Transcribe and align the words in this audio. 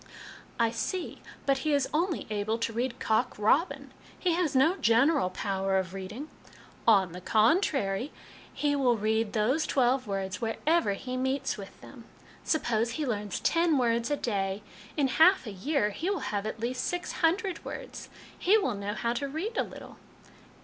"I 0.59 0.71
see; 0.71 1.21
but 1.45 1.59
he 1.59 1.75
is 1.75 1.87
only 1.93 2.25
able 2.31 2.57
to 2.57 2.73
read' 2.73 2.99
Cock 2.99 3.35
Robin'; 3.37 3.91
he 4.19 4.31
has 4.33 4.55
no 4.55 4.75
general 4.77 5.29
power 5.29 5.77
of 5.77 5.93
reading."" 5.93 6.27
On 6.97 7.11
the 7.11 7.21
contrary, 7.21 8.11
he 8.51 8.75
will 8.75 8.97
read 8.97 9.33
those 9.33 9.67
twelve 9.67 10.07
words 10.07 10.41
wherever 10.41 10.93
he 10.93 11.17
meets 11.17 11.55
with 11.55 11.79
them. 11.81 12.05
Suppose 12.43 12.93
he 12.93 13.05
learns 13.05 13.41
ten 13.41 13.77
words 13.77 14.09
a 14.09 14.17
day, 14.17 14.63
in 14.97 15.07
half 15.07 15.45
a 15.45 15.51
year 15.51 15.91
he 15.91 16.09
will 16.09 16.33
have 16.33 16.47
at 16.47 16.59
least 16.59 16.83
six 16.85 17.11
hundred 17.11 17.63
words; 17.63 18.09
he 18.39 18.57
will 18.57 18.73
know 18.73 18.95
how 18.95 19.13
to 19.13 19.27
read 19.27 19.55
a 19.55 19.61
little." 19.63 19.97